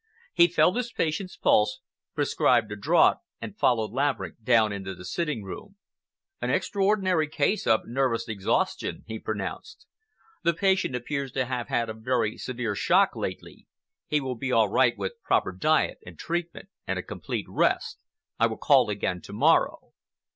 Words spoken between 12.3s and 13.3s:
severe shock